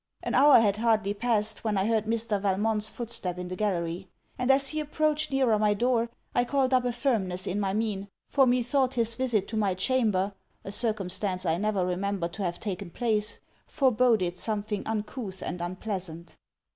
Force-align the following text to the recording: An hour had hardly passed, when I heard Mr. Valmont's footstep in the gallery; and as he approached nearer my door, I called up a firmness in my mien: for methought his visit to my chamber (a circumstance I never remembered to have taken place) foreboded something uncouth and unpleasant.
An 0.23 0.33
hour 0.33 0.59
had 0.59 0.77
hardly 0.77 1.13
passed, 1.13 1.63
when 1.63 1.77
I 1.77 1.85
heard 1.85 2.05
Mr. 2.05 2.41
Valmont's 2.41 2.89
footstep 2.89 3.37
in 3.37 3.49
the 3.49 3.55
gallery; 3.55 4.07
and 4.35 4.49
as 4.49 4.69
he 4.69 4.79
approached 4.79 5.29
nearer 5.29 5.59
my 5.59 5.75
door, 5.75 6.09
I 6.33 6.43
called 6.43 6.73
up 6.73 6.85
a 6.85 6.91
firmness 6.91 7.45
in 7.45 7.59
my 7.59 7.73
mien: 7.75 8.07
for 8.27 8.47
methought 8.47 8.95
his 8.95 9.13
visit 9.15 9.47
to 9.49 9.57
my 9.57 9.75
chamber 9.75 10.33
(a 10.63 10.71
circumstance 10.71 11.45
I 11.45 11.59
never 11.59 11.85
remembered 11.85 12.33
to 12.33 12.43
have 12.43 12.59
taken 12.59 12.89
place) 12.89 13.41
foreboded 13.67 14.39
something 14.39 14.81
uncouth 14.87 15.43
and 15.43 15.61
unpleasant. 15.61 16.35